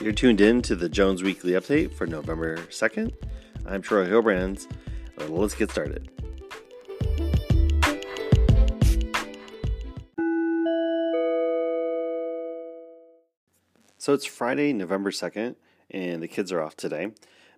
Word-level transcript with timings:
You're 0.00 0.12
tuned 0.12 0.40
in 0.40 0.62
to 0.62 0.76
the 0.76 0.88
Jones 0.88 1.24
Weekly 1.24 1.52
Update 1.52 1.92
for 1.92 2.06
November 2.06 2.58
2nd. 2.68 3.12
I'm 3.66 3.82
Troy 3.82 4.06
Hilbrands. 4.06 4.68
Uh, 5.20 5.26
let's 5.26 5.56
get 5.56 5.72
started. 5.72 6.08
So 13.96 14.12
it's 14.14 14.24
Friday, 14.24 14.72
November 14.72 15.10
2nd, 15.10 15.56
and 15.90 16.22
the 16.22 16.28
kids 16.28 16.52
are 16.52 16.62
off 16.62 16.76
today. 16.76 17.10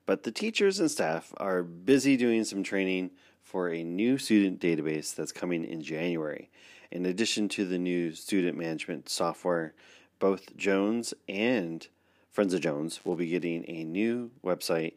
But 0.06 0.22
the 0.22 0.32
teachers 0.32 0.80
and 0.80 0.90
staff 0.90 1.34
are 1.36 1.62
busy 1.62 2.16
doing 2.16 2.44
some 2.44 2.62
training 2.62 3.10
for 3.42 3.68
a 3.68 3.84
new 3.84 4.16
student 4.16 4.60
database 4.60 5.14
that's 5.14 5.30
coming 5.30 5.62
in 5.62 5.82
January. 5.82 6.50
In 6.90 7.04
addition 7.04 7.50
to 7.50 7.66
the 7.66 7.78
new 7.78 8.14
student 8.14 8.56
management 8.56 9.10
software, 9.10 9.74
both 10.18 10.56
Jones 10.56 11.12
and 11.28 11.86
Friends 12.32 12.54
of 12.54 12.60
Jones 12.60 13.00
will 13.04 13.16
be 13.16 13.28
getting 13.28 13.64
a 13.68 13.84
new 13.84 14.30
website 14.44 14.94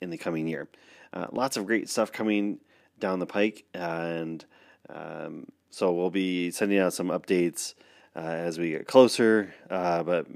in 0.00 0.10
the 0.10 0.18
coming 0.18 0.48
year. 0.48 0.68
Uh, 1.12 1.26
lots 1.30 1.56
of 1.56 1.66
great 1.66 1.88
stuff 1.88 2.12
coming 2.12 2.58
down 2.98 3.18
the 3.18 3.26
pike, 3.26 3.64
and 3.74 4.44
um, 4.88 5.46
so 5.70 5.92
we'll 5.92 6.10
be 6.10 6.50
sending 6.50 6.78
out 6.78 6.92
some 6.92 7.08
updates 7.08 7.74
uh, 8.16 8.20
as 8.20 8.58
we 8.58 8.70
get 8.70 8.86
closer. 8.86 9.54
Uh, 9.70 10.02
but 10.02 10.26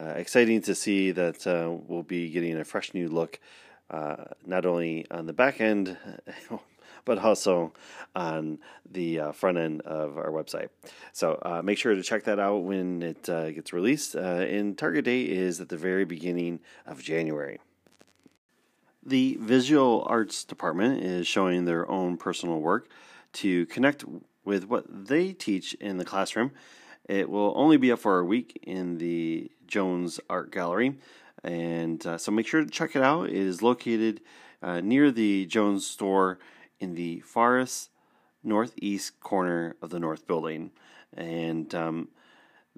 uh, 0.00 0.14
exciting 0.16 0.60
to 0.62 0.74
see 0.74 1.10
that 1.10 1.46
uh, 1.46 1.70
we'll 1.86 2.02
be 2.02 2.30
getting 2.30 2.56
a 2.58 2.64
fresh 2.64 2.94
new 2.94 3.08
look, 3.08 3.38
uh, 3.90 4.16
not 4.44 4.66
only 4.66 5.06
on 5.10 5.26
the 5.26 5.32
back 5.32 5.60
end. 5.60 5.96
but 7.04 7.18
also 7.18 7.72
on 8.14 8.58
the 8.90 9.20
uh, 9.20 9.32
front 9.32 9.58
end 9.58 9.82
of 9.82 10.16
our 10.16 10.30
website. 10.30 10.68
So 11.12 11.38
uh, 11.42 11.62
make 11.62 11.78
sure 11.78 11.94
to 11.94 12.02
check 12.02 12.24
that 12.24 12.38
out 12.38 12.58
when 12.64 13.02
it 13.02 13.28
uh, 13.28 13.50
gets 13.50 13.72
released. 13.72 14.16
Uh, 14.16 14.18
and 14.18 14.76
target 14.76 15.04
date 15.04 15.30
is 15.30 15.60
at 15.60 15.68
the 15.68 15.76
very 15.76 16.04
beginning 16.04 16.60
of 16.86 17.02
January. 17.02 17.58
The 19.04 19.38
visual 19.40 20.04
arts 20.08 20.42
department 20.42 21.04
is 21.04 21.28
showing 21.28 21.64
their 21.64 21.88
own 21.88 22.16
personal 22.16 22.60
work 22.60 22.90
to 23.34 23.66
connect 23.66 24.04
with 24.44 24.66
what 24.66 24.84
they 24.88 25.32
teach 25.32 25.74
in 25.74 25.98
the 25.98 26.04
classroom. 26.04 26.50
It 27.08 27.30
will 27.30 27.52
only 27.54 27.76
be 27.76 27.92
up 27.92 28.00
for 28.00 28.18
a 28.18 28.24
week 28.24 28.58
in 28.62 28.98
the 28.98 29.50
Jones 29.68 30.18
Art 30.28 30.50
Gallery, 30.50 30.96
and 31.44 32.04
uh, 32.04 32.18
so 32.18 32.32
make 32.32 32.48
sure 32.48 32.64
to 32.64 32.70
check 32.70 32.96
it 32.96 33.02
out. 33.02 33.28
It 33.28 33.36
is 33.36 33.62
located 33.62 34.22
uh, 34.62 34.80
near 34.80 35.12
the 35.12 35.46
Jones 35.46 35.86
store 35.86 36.38
in 36.80 36.94
the 36.94 37.20
farthest 37.20 37.90
northeast 38.42 39.18
corner 39.20 39.76
of 39.82 39.90
the 39.90 39.98
north 39.98 40.26
building, 40.26 40.70
and 41.16 41.74
um, 41.74 42.08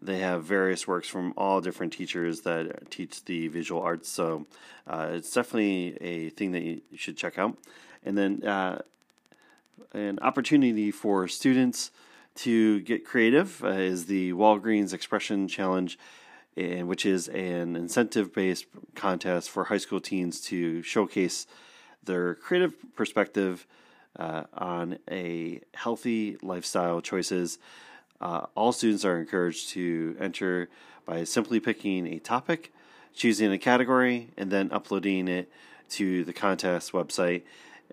they 0.01 0.19
have 0.19 0.45
various 0.45 0.87
works 0.87 1.09
from 1.09 1.35
all 1.37 1.61
different 1.61 1.93
teachers 1.93 2.43
that 2.43 2.91
teach 2.91 3.25
the 3.25 3.49
visual 3.49 3.83
arts. 3.83 4.09
So 4.09 4.47
uh, 4.87 5.09
it's 5.13 5.33
definitely 5.33 5.97
a 6.01 6.31
thing 6.31 6.53
that 6.53 6.63
you 6.63 6.81
should 6.97 7.17
check 7.17 7.39
out. 7.39 7.59
And 8.05 8.17
then 8.17 8.45
uh, 8.45 8.83
an 9.93 10.19
opportunity 10.21 10.91
for 10.91 11.29
students 11.29 11.91
to 12.37 12.81
get 12.81 13.05
creative 13.05 13.63
uh, 13.65 13.69
is 13.69 14.07
the 14.07 14.33
Walgreens 14.33 14.95
Expression 14.95 15.49
Challenge, 15.49 15.99
and 16.57 16.87
which 16.87 17.05
is 17.05 17.29
an 17.29 17.75
incentive-based 17.75 18.67
contest 18.95 19.51
for 19.51 19.65
high 19.65 19.79
school 19.79 20.01
teens 20.01 20.41
to 20.43 20.83
showcase 20.83 21.47
their 22.05 22.37
creative 22.37 22.75
perspective 22.95 23.67
uh, 24.17 24.45
on 24.55 24.99
a 25.11 25.61
healthy 25.75 26.37
lifestyle 26.43 27.01
choices. 27.01 27.59
Uh, 28.21 28.47
all 28.55 28.73
students 28.73 29.05
are 29.05 29.19
encouraged 29.19 29.71
to 29.71 30.17
enter 30.21 30.69
by 31.07 31.25
simply 31.25 31.59
picking 31.61 32.07
a 32.07 32.19
topic, 32.19 32.73
choosing 33.15 33.53
a 33.53 33.59
category, 33.59 34.29
and 34.37 34.51
then 34.51 34.71
uploading 34.73 35.29
it 35.29 35.51
to 35.91 36.25
the 36.25 36.33
contest 36.33 36.93
website. 36.93 37.43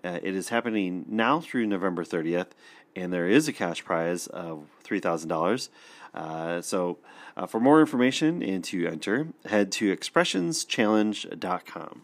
Uh, 0.04 0.18
it 0.22 0.34
is 0.34 0.50
happening 0.50 1.06
now 1.08 1.40
through 1.40 1.66
November 1.66 2.04
30th, 2.04 2.48
and 2.94 3.12
there 3.12 3.28
is 3.28 3.48
a 3.48 3.52
cash 3.52 3.84
prize 3.84 4.26
of 4.26 4.66
$3,000. 4.84 5.68
Uh, 6.14 6.62
so, 6.62 6.98
uh, 7.36 7.46
for 7.46 7.60
more 7.60 7.80
information 7.80 8.42
and 8.42 8.64
to 8.64 8.86
enter, 8.86 9.28
head 9.44 9.70
to 9.70 9.94
expressionschallenge.com. 9.94 12.02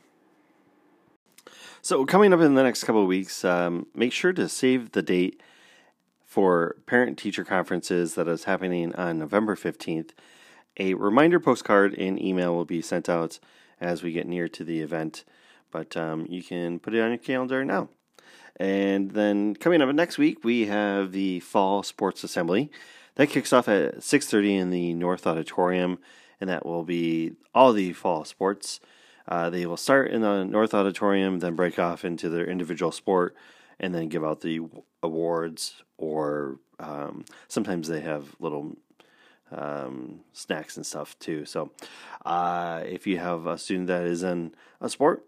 So, 1.84 2.06
coming 2.06 2.32
up 2.32 2.38
in 2.38 2.54
the 2.54 2.62
next 2.62 2.84
couple 2.84 3.02
of 3.02 3.08
weeks, 3.08 3.44
um, 3.44 3.88
make 3.92 4.12
sure 4.12 4.32
to 4.34 4.48
save 4.48 4.92
the 4.92 5.02
date 5.02 5.42
for 6.24 6.76
parent 6.86 7.18
teacher 7.18 7.44
conferences 7.44 8.14
that 8.14 8.28
is 8.28 8.44
happening 8.44 8.94
on 8.94 9.18
November 9.18 9.56
15th. 9.56 10.10
A 10.78 10.94
reminder 10.94 11.40
postcard 11.40 11.94
and 11.94 12.22
email 12.22 12.54
will 12.54 12.64
be 12.64 12.82
sent 12.82 13.08
out 13.08 13.40
as 13.80 14.04
we 14.04 14.12
get 14.12 14.28
near 14.28 14.46
to 14.46 14.62
the 14.62 14.80
event, 14.80 15.24
but 15.72 15.96
um, 15.96 16.24
you 16.28 16.40
can 16.40 16.78
put 16.78 16.94
it 16.94 17.00
on 17.00 17.08
your 17.08 17.18
calendar 17.18 17.64
now. 17.64 17.88
And 18.54 19.10
then 19.10 19.56
coming 19.56 19.82
up 19.82 19.92
next 19.92 20.18
week, 20.18 20.44
we 20.44 20.66
have 20.66 21.10
the 21.10 21.40
Fall 21.40 21.82
Sports 21.82 22.22
Assembly. 22.22 22.70
That 23.16 23.30
kicks 23.30 23.52
off 23.52 23.66
at 23.66 23.96
6.30 23.96 24.56
in 24.56 24.70
the 24.70 24.94
North 24.94 25.26
Auditorium, 25.26 25.98
and 26.40 26.48
that 26.48 26.64
will 26.64 26.84
be 26.84 27.32
all 27.52 27.72
the 27.72 27.92
fall 27.92 28.24
sports. 28.24 28.78
Uh, 29.28 29.50
they 29.50 29.66
will 29.66 29.76
start 29.76 30.10
in 30.10 30.22
the 30.22 30.44
North 30.44 30.74
Auditorium, 30.74 31.38
then 31.38 31.54
break 31.54 31.78
off 31.78 32.04
into 32.04 32.28
their 32.28 32.46
individual 32.46 32.92
sport, 32.92 33.34
and 33.78 33.94
then 33.94 34.08
give 34.08 34.24
out 34.24 34.40
the 34.40 34.60
awards. 35.02 35.82
Or 35.96 36.58
um, 36.78 37.24
sometimes 37.48 37.88
they 37.88 38.00
have 38.00 38.34
little 38.40 38.76
um, 39.50 40.20
snacks 40.32 40.76
and 40.76 40.86
stuff 40.86 41.18
too. 41.18 41.44
So 41.44 41.70
uh, 42.24 42.82
if 42.84 43.06
you 43.06 43.18
have 43.18 43.46
a 43.46 43.58
student 43.58 43.88
that 43.88 44.04
is 44.04 44.22
in 44.22 44.54
a 44.80 44.88
sport, 44.88 45.24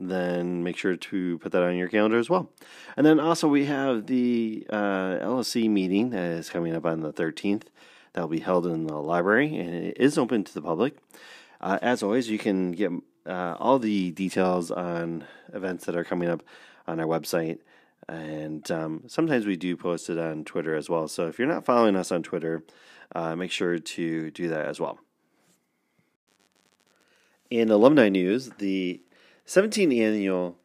then 0.00 0.62
make 0.62 0.76
sure 0.76 0.96
to 0.96 1.38
put 1.38 1.52
that 1.52 1.62
on 1.62 1.76
your 1.76 1.88
calendar 1.88 2.18
as 2.18 2.30
well. 2.30 2.50
And 2.96 3.04
then 3.04 3.18
also 3.18 3.48
we 3.48 3.64
have 3.66 4.06
the 4.06 4.66
uh, 4.70 5.18
LSC 5.20 5.68
meeting 5.68 6.10
that 6.10 6.30
is 6.32 6.50
coming 6.50 6.74
up 6.74 6.86
on 6.86 7.00
the 7.00 7.12
13th. 7.12 7.64
That 8.12 8.22
will 8.22 8.28
be 8.28 8.40
held 8.40 8.66
in 8.66 8.86
the 8.86 8.96
library 8.96 9.56
and 9.56 9.74
it 9.74 9.96
is 9.98 10.18
open 10.18 10.44
to 10.44 10.54
the 10.54 10.62
public. 10.62 10.96
Uh, 11.60 11.78
as 11.82 12.02
always, 12.02 12.30
you 12.30 12.38
can 12.38 12.72
get 12.72 12.92
uh, 13.26 13.56
all 13.58 13.78
the 13.78 14.10
details 14.12 14.70
on 14.70 15.24
events 15.52 15.84
that 15.86 15.96
are 15.96 16.04
coming 16.04 16.28
up 16.28 16.42
on 16.86 17.00
our 17.00 17.06
website. 17.06 17.58
And 18.08 18.68
um, 18.70 19.02
sometimes 19.06 19.44
we 19.44 19.56
do 19.56 19.76
post 19.76 20.08
it 20.08 20.18
on 20.18 20.44
Twitter 20.44 20.74
as 20.74 20.88
well. 20.88 21.08
So 21.08 21.26
if 21.26 21.38
you're 21.38 21.48
not 21.48 21.64
following 21.64 21.96
us 21.96 22.10
on 22.10 22.22
Twitter, 22.22 22.64
uh, 23.14 23.36
make 23.36 23.50
sure 23.50 23.78
to 23.78 24.30
do 24.30 24.48
that 24.48 24.66
as 24.66 24.80
well. 24.80 24.98
In 27.50 27.70
alumni 27.70 28.08
news, 28.08 28.50
the 28.58 29.02
17th 29.46 29.98
annual 29.98 30.58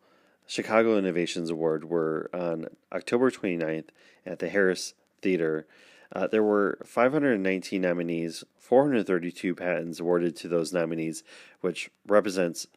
Chicago 0.46 0.98
Innovations 0.98 1.50
Award 1.50 1.86
were 1.86 2.30
on 2.34 2.68
October 2.92 3.32
29th 3.32 3.88
at 4.26 4.40
the 4.40 4.50
Harris 4.50 4.94
Theater 5.22 5.66
uh, 6.14 6.28
there 6.28 6.44
were 6.44 6.78
519 6.86 7.82
nominees, 7.82 8.44
432 8.60 9.56
patents 9.56 10.00
awarded 10.00 10.36
to 10.38 10.48
those 10.48 10.72
nominees, 10.72 11.24
which 11.62 11.90
represents 12.08 12.68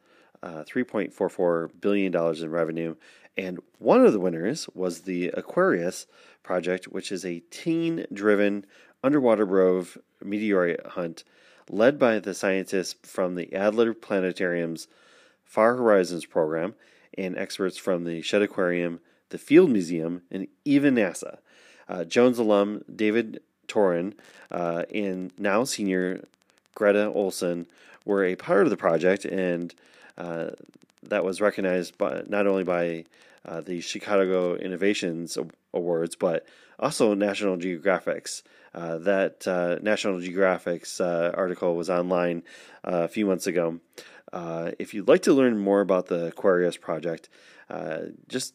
uh, 0.43 0.65
$3.44 0.65 1.71
billion 1.81 2.15
in 2.15 2.51
revenue. 2.51 2.95
And 3.37 3.59
one 3.79 4.05
of 4.05 4.13
the 4.13 4.21
winners 4.21 4.69
was 4.75 5.03
the 5.03 5.29
Aquarius 5.29 6.07
project, 6.43 6.87
which 6.87 7.13
is 7.13 7.25
a 7.25 7.41
teen 7.51 8.07
driven 8.13 8.65
underwater 9.05 9.45
rove 9.45 9.99
meteorite 10.23 10.85
hunt 10.87 11.23
led 11.69 11.99
by 11.99 12.19
the 12.19 12.35
scientists 12.35 12.95
from 13.03 13.35
the 13.35 13.53
Adler 13.55 13.93
Planetarium's 13.93 14.89
Far 15.45 15.77
Horizons 15.77 16.25
program 16.25 16.75
and 17.19 17.37
experts 17.37 17.77
from 17.77 18.05
the 18.05 18.23
Shedd 18.23 18.43
Aquarium, 18.43 19.01
the 19.29 19.39
Field 19.39 19.71
Museum, 19.71 20.23
and 20.31 20.47
even 20.65 20.95
NASA. 20.95 21.39
Uh, 21.89 22.05
Jones 22.05 22.39
alum 22.39 22.85
David 22.95 23.41
Toren 23.69 24.15
uh, 24.51 24.85
and 24.95 25.33
now 25.39 25.65
senior 25.65 26.25
Greta 26.75 27.07
Olson 27.07 27.67
were 28.05 28.25
a 28.25 28.37
part 28.37 28.65
of 28.65 28.71
the 28.71 28.77
project, 28.77 29.25
and 29.25 29.75
uh, 30.17 30.51
that 31.03 31.25
was 31.25 31.41
recognized 31.41 31.99
by 31.99 32.23
not 32.29 32.47
only 32.47 32.65
by 32.65 33.05
uh, 33.45 33.61
the 33.61 33.81
Chicago 33.81 34.55
Innovations 34.57 35.39
Awards, 35.73 36.17
but 36.17 36.47
also 36.79 37.15
National 37.15 37.57
Geographic's. 37.57 38.43
Uh, 38.75 38.99
that 38.99 39.49
uh, 39.49 39.79
National 39.81 40.21
Geographic's 40.21 41.01
article 41.01 41.77
was 41.77 41.89
online 41.89 42.43
a 42.85 43.09
few 43.09 43.25
months 43.25 43.47
ago. 43.47 43.81
if 44.79 44.93
you'd 44.93 45.09
like 45.09 45.23
to 45.23 45.33
learn 45.33 45.59
more 45.59 45.81
about 45.81 46.07
the 46.07 46.27
Aquarius 46.27 46.77
project, 46.77 47.31
just 48.29 48.53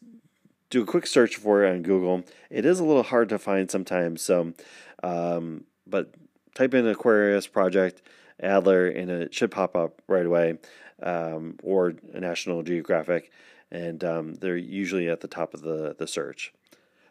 do 0.72 0.82
a 0.82 0.86
quick 0.86 1.06
search 1.06 1.36
for 1.36 1.64
it 1.64 1.70
on 1.70 1.82
Google. 1.82 2.24
It 2.48 2.64
is 2.64 2.80
a 2.80 2.84
little 2.84 3.02
hard 3.02 3.28
to 3.28 3.38
find 3.38 3.70
sometimes, 3.70 4.22
so 4.22 4.54
um, 5.02 5.64
but 5.86 6.14
type 6.54 6.72
in 6.72 6.88
Aquarius 6.88 7.46
Project 7.46 8.02
Adler 8.40 8.88
and 8.88 9.10
it 9.10 9.34
should 9.34 9.50
pop 9.50 9.76
up 9.76 10.00
right 10.08 10.24
away, 10.24 10.58
um, 11.02 11.58
or 11.62 11.94
National 12.14 12.62
Geographic, 12.62 13.30
and 13.70 14.02
um, 14.02 14.34
they're 14.34 14.56
usually 14.56 15.08
at 15.08 15.20
the 15.20 15.28
top 15.28 15.52
of 15.52 15.60
the 15.60 15.94
the 15.96 16.06
search. 16.06 16.54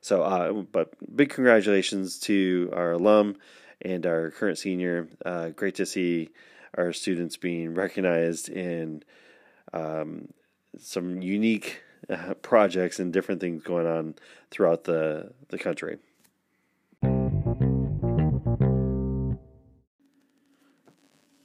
So, 0.02 0.24
uh, 0.24 0.52
but 0.52 0.94
big 1.16 1.30
congratulations 1.30 2.18
to 2.22 2.72
our 2.74 2.94
alum 2.94 3.38
and 3.80 4.08
our 4.08 4.32
current 4.32 4.58
senior. 4.58 5.08
Uh, 5.24 5.50
great 5.50 5.76
to 5.76 5.86
see 5.86 6.30
our 6.76 6.92
students 6.94 7.38
being 7.38 7.76
recognized 7.76 8.50
in 8.50 9.04
um, 9.72 10.30
some 10.80 11.22
unique 11.22 11.84
uh, 12.10 12.34
projects 12.42 13.00
and 13.00 13.14
different 13.14 13.42
things 13.42 13.64
going 13.64 13.88
on 13.88 14.16
throughout 14.50 14.84
the, 14.86 15.32
the 15.50 15.58
country. 15.58 15.98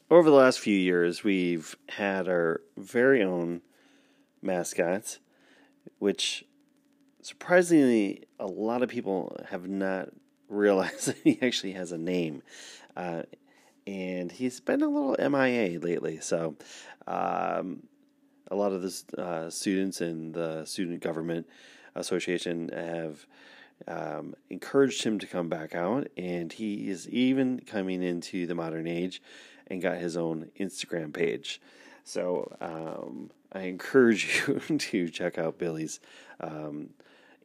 Over 0.09 0.31
the 0.31 0.37
last 0.37 0.61
few 0.61 0.77
years, 0.77 1.25
we've 1.25 1.77
had 1.89 2.29
our 2.29 2.61
very 2.77 3.23
own 3.23 3.61
mascot, 4.41 5.19
which 5.99 6.45
surprisingly, 7.27 8.23
a 8.39 8.47
lot 8.47 8.83
of 8.83 8.89
people 8.89 9.37
have 9.51 9.69
not 9.69 10.11
realized 10.49 11.07
that 11.09 11.17
he 11.25 11.39
actually 11.43 11.73
has 11.73 11.91
a 11.91 11.99
name. 11.99 12.43
Uh, 12.97 13.23
and 13.87 14.33
he's 14.33 14.61
been 14.61 14.83
a 14.83 14.89
little 14.89 15.17
MIA 15.31 15.79
lately. 15.81 16.21
So, 16.21 16.57
um, 17.07 17.83
a 18.51 18.55
lot 18.55 18.73
of 18.73 18.83
the 18.83 19.23
uh, 19.23 19.51
students 19.51 20.01
in 20.01 20.33
the 20.33 20.65
Student 20.65 21.01
Government 21.01 21.47
Association 21.95 22.69
have 22.69 23.27
um, 23.89 24.35
encouraged 24.51 25.03
him 25.05 25.19
to 25.19 25.27
come 25.27 25.49
back 25.49 25.75
out, 25.75 26.09
and 26.17 26.53
he 26.53 26.89
is 26.89 27.09
even 27.09 27.61
coming 27.61 28.03
into 28.03 28.47
the 28.47 28.55
modern 28.55 28.87
age 28.87 29.21
and 29.67 29.83
got 29.83 29.99
his 29.99 30.17
own 30.17 30.51
Instagram 30.59 31.13
page. 31.13 31.61
So 32.05 32.57
um, 32.61 33.31
I 33.53 33.63
encourage 33.63 34.45
you 34.49 34.79
to 34.79 35.09
check 35.09 35.39
out 35.39 35.59
Billy's 35.59 36.01
um, 36.41 36.91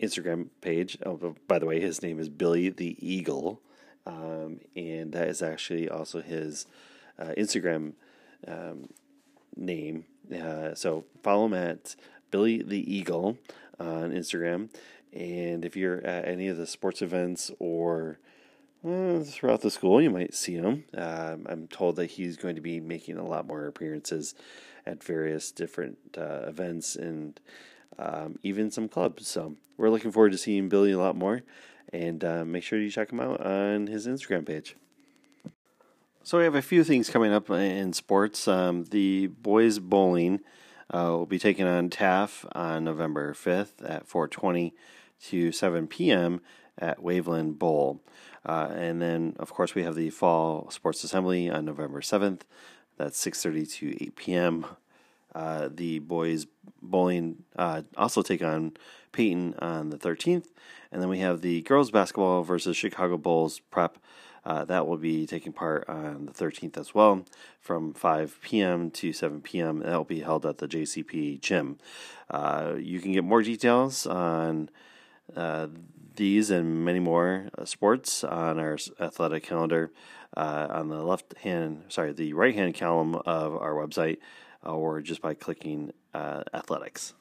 Instagram 0.02 0.48
page. 0.62 0.98
Oh, 1.06 1.36
by 1.48 1.60
the 1.60 1.66
way, 1.66 1.80
his 1.80 2.02
name 2.02 2.20
is 2.20 2.30
Billy 2.30 2.70
the 2.70 2.96
Eagle, 3.00 3.62
um, 4.06 4.60
and 4.76 5.12
that 5.14 5.28
is 5.28 5.42
actually 5.42 5.90
also 5.90 6.22
his 6.22 6.66
uh, 7.20 7.34
Instagram 7.38 7.94
um, 8.48 8.90
name. 9.56 10.06
Uh, 10.32 10.74
so 10.76 11.06
follow 11.24 11.46
him 11.46 11.54
at 11.54 11.96
Billy 12.30 12.62
the 12.62 12.94
Eagle 12.94 13.38
on 13.80 14.12
Instagram. 14.12 14.70
And 15.14 15.66
if 15.66 15.76
you're 15.76 16.06
at 16.06 16.28
any 16.28 16.48
of 16.48 16.58
the 16.58 16.68
sports 16.68 17.02
events 17.02 17.52
or 17.60 18.20
uh, 18.86 19.20
throughout 19.20 19.62
the 19.62 19.70
school, 19.70 20.02
you 20.02 20.10
might 20.10 20.34
see 20.34 20.54
him. 20.54 20.86
Um, 20.96 21.46
I'm 21.50 21.68
told 21.68 21.98
that 21.98 22.12
he's 22.12 22.38
going 22.38 22.56
to 22.56 22.62
be 22.62 22.80
making 22.80 23.18
a 23.18 23.26
lot 23.26 23.46
more 23.46 23.68
appearances 23.68 24.34
at 24.86 25.04
various 25.04 25.52
different 25.52 25.98
uh, 26.18 26.46
events 26.48 26.96
and 26.96 27.40
um, 28.00 28.40
even 28.42 28.72
some 28.72 28.88
clubs. 28.88 29.28
So 29.28 29.56
we're 29.78 29.90
looking 29.90 30.12
forward 30.12 30.32
to 30.32 30.38
seeing 30.38 30.70
Billy 30.70 30.92
a 30.92 30.98
lot 30.98 31.16
more. 31.16 31.44
And 31.94 32.24
uh, 32.24 32.46
make 32.46 32.64
sure 32.64 32.80
you 32.80 32.90
check 32.90 33.12
him 33.12 33.20
out 33.20 33.46
on 33.46 33.88
his 33.88 34.08
Instagram 34.08 34.46
page. 34.46 34.78
So 36.24 36.38
we 36.38 36.44
have 36.44 36.54
a 36.54 36.62
few 36.62 36.84
things 36.84 37.10
coming 37.10 37.34
up 37.34 37.50
in 37.50 37.94
sports. 37.94 38.48
Um, 38.48 38.84
the 38.86 39.28
boys 39.28 39.80
bowling 39.80 40.42
uh, 40.94 41.08
will 41.10 41.26
be 41.26 41.40
taking 41.40 41.66
on 41.66 41.90
Taft 41.90 42.46
on 42.52 42.84
November 42.84 43.34
5th 43.34 43.84
at 43.84 44.08
4:20 44.08 44.74
to 45.30 45.52
7 45.52 45.88
p.m. 45.88 46.42
at 46.78 47.00
Waveland 47.00 47.58
Bowl. 47.58 48.02
Uh, 48.46 48.70
and 48.72 49.02
then, 49.02 49.36
of 49.40 49.52
course, 49.52 49.74
we 49.74 49.82
have 49.82 49.96
the 49.96 50.12
fall 50.12 50.70
sports 50.70 51.04
assembly 51.04 51.50
on 51.50 51.66
November 51.66 52.02
7th. 52.02 52.42
That's 52.98 53.20
6:30 53.20 53.74
to 53.78 54.04
8 54.04 54.16
p.m. 54.16 54.66
Uh, 55.34 55.70
the 55.74 56.00
boys 56.00 56.48
bowling 56.82 57.44
uh, 57.56 57.82
also 57.98 58.22
take 58.22 58.44
on 58.44 58.74
Payton 59.12 59.56
on 59.60 59.90
the 59.90 59.98
13th, 59.98 60.48
and 60.92 61.02
then 61.02 61.10
we 61.10 61.20
have 61.20 61.42
the 61.42 61.62
girls 61.62 61.92
basketball 61.92 62.44
versus 62.44 62.76
Chicago 62.76 63.18
Bulls 63.18 63.60
prep 63.60 63.98
uh, 64.44 64.66
that 64.66 64.88
will 64.88 64.98
be 64.98 65.28
taking 65.28 65.54
part 65.54 65.88
on 65.88 66.26
the 66.26 66.32
13th 66.32 66.78
as 66.78 66.96
well 66.96 67.26
from 67.60 67.94
5 67.94 68.40
p.m. 68.42 68.90
to 68.92 69.14
7 69.14 69.42
p.m. 69.42 69.80
That 69.80 69.96
will 69.96 70.04
be 70.04 70.22
held 70.22 70.46
at 70.46 70.58
the 70.58 70.68
JCP 70.68 71.42
gym. 71.42 71.78
Uh, 72.30 72.74
you 72.80 73.00
can 73.00 73.12
get 73.12 73.24
more 73.24 73.44
details 73.44 74.08
on 74.08 74.70
uh, 75.36 75.68
these 76.16 76.50
and 76.50 76.84
many 76.84 77.00
more 77.00 77.50
uh, 77.58 77.66
sports 77.66 78.24
on 78.24 78.60
our 78.60 78.78
athletic 79.00 79.44
calendar 79.44 79.92
on 80.36 80.88
the 80.88 81.04
left 81.04 81.38
hand, 81.40 81.84
sorry, 81.90 82.14
the 82.14 82.34
right 82.34 82.56
hand 82.56 82.74
column 82.74 83.16
of 83.16 83.56
our 83.56 83.74
website, 83.74 84.18
or 84.64 85.02
just 85.02 85.22
by 85.22 85.34
clicking 85.34 85.94
uh, 86.14 86.44
athletics. 86.54 87.14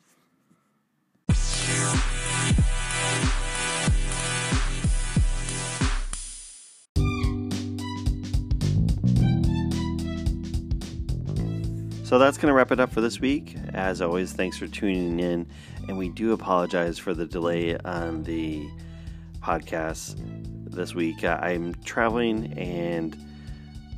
So 12.11 12.19
that's 12.19 12.39
going 12.39 12.49
to 12.49 12.55
wrap 12.55 12.73
it 12.73 12.81
up 12.81 12.93
for 12.93 13.01
this 13.01 13.21
week. 13.21 13.55
As 13.73 14.03
always, 14.03 14.33
thanks 14.33 14.59
for 14.59 14.67
tuning 14.67 15.21
in. 15.21 15.47
And 15.87 15.97
we 15.97 16.09
do 16.09 16.33
apologize 16.33 16.99
for 16.99 17.15
the 17.15 17.25
delay 17.25 17.79
on 17.79 18.25
the 18.25 18.69
podcast 19.41 20.17
this 20.75 20.93
week. 20.93 21.23
Uh, 21.23 21.39
I'm 21.41 21.73
traveling 21.85 22.53
and 22.59 23.17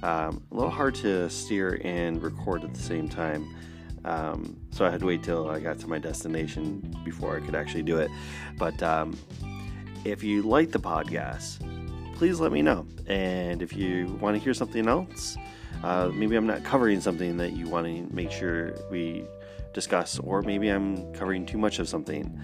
um, 0.02 0.42
a 0.50 0.54
little 0.54 0.70
hard 0.70 0.94
to 0.96 1.28
steer 1.30 1.80
and 1.84 2.22
record 2.22 2.64
at 2.64 2.74
the 2.74 2.82
same 2.82 3.08
time. 3.08 3.54
Um, 4.04 4.56
so 4.70 4.84
I 4.84 4.90
had 4.90 5.00
to 5.00 5.06
wait 5.06 5.22
till 5.22 5.48
I 5.48 5.60
got 5.60 5.78
to 5.80 5.86
my 5.86 5.98
destination 5.98 6.96
before 7.04 7.36
I 7.36 7.40
could 7.40 7.54
actually 7.54 7.84
do 7.84 7.98
it. 7.98 8.10
But 8.58 8.82
um, 8.82 9.16
if 10.04 10.24
you 10.24 10.42
like 10.42 10.72
the 10.72 10.80
podcast, 10.80 11.60
please 12.16 12.40
let 12.40 12.52
me 12.52 12.62
know. 12.62 12.86
And 13.06 13.62
if 13.62 13.76
you 13.76 14.06
want 14.20 14.36
to 14.36 14.42
hear 14.42 14.54
something 14.54 14.88
else, 14.88 15.36
uh, 15.84 16.10
maybe 16.12 16.36
I'm 16.36 16.46
not 16.46 16.64
covering 16.64 17.00
something 17.00 17.36
that 17.36 17.52
you 17.52 17.68
want 17.68 17.86
to 17.86 18.14
make 18.14 18.30
sure 18.30 18.74
we 18.90 19.24
discuss, 19.72 20.18
or 20.18 20.42
maybe 20.42 20.68
I'm 20.68 21.12
covering 21.14 21.46
too 21.46 21.58
much 21.58 21.78
of 21.78 21.88
something. 21.88 22.38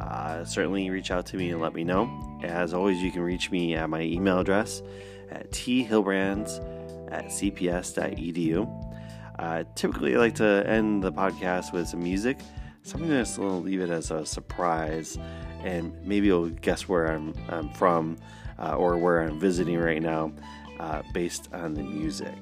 Uh, 0.00 0.44
certainly 0.44 0.90
reach 0.90 1.10
out 1.10 1.26
to 1.26 1.36
me 1.36 1.50
and 1.50 1.60
let 1.60 1.74
me 1.74 1.84
know. 1.84 2.10
As 2.42 2.74
always, 2.74 3.02
you 3.02 3.10
can 3.10 3.22
reach 3.22 3.50
me 3.50 3.74
at 3.74 3.88
my 3.88 4.02
email 4.02 4.40
address 4.40 4.82
at 5.30 5.50
thilbrands 5.50 6.60
at 7.10 7.26
cps.edu. 7.26 8.90
Uh, 9.38 9.64
typically, 9.74 10.14
I 10.14 10.18
like 10.18 10.34
to 10.36 10.64
end 10.66 11.02
the 11.02 11.12
podcast 11.12 11.72
with 11.72 11.88
some 11.88 12.02
music. 12.02 12.38
So 12.82 12.98
I'm 12.98 13.08
going 13.08 13.24
to 13.24 13.42
leave 13.42 13.80
it 13.80 13.88
as 13.88 14.10
a 14.10 14.26
surprise, 14.26 15.18
and 15.62 15.94
maybe 16.04 16.26
you'll 16.26 16.50
guess 16.50 16.86
where 16.86 17.06
I'm, 17.06 17.34
I'm 17.48 17.70
from 17.70 18.18
uh, 18.58 18.76
or 18.76 18.98
where 18.98 19.22
I'm 19.22 19.40
visiting 19.40 19.78
right 19.78 20.02
now 20.02 20.32
uh, 20.78 21.02
based 21.14 21.48
on 21.54 21.72
the 21.72 21.82
music. 21.82 22.34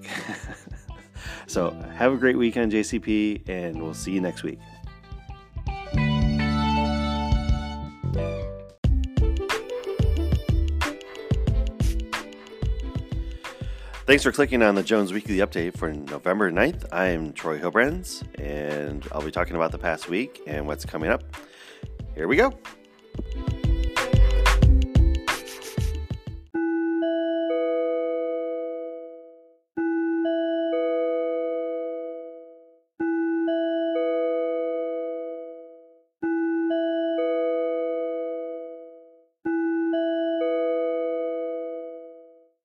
so, 1.47 1.71
have 1.95 2.13
a 2.13 2.17
great 2.17 2.37
weekend, 2.37 2.73
JCP, 2.73 3.49
and 3.49 3.81
we'll 3.81 3.95
see 3.95 4.11
you 4.11 4.21
next 4.21 4.43
week. 4.43 4.59
Thanks 14.05 14.25
for 14.25 14.33
clicking 14.33 14.65
on 14.65 14.75
the 14.75 14.83
Jones 14.83 15.13
Weekly 15.13 15.37
Update 15.37 15.77
for 15.77 15.93
November 15.93 16.51
9th. 16.51 16.87
I'm 16.91 17.33
Troy 17.33 17.61
Hilbrands, 17.61 18.25
and 18.37 19.07
I'll 19.13 19.23
be 19.23 19.31
talking 19.31 19.55
about 19.55 19.71
the 19.71 19.79
past 19.79 20.09
week 20.09 20.43
and 20.45 20.67
what's 20.67 20.85
coming 20.85 21.09
up. 21.09 21.23
Here 22.17 22.27
we 22.27 22.35
go. 22.35 22.53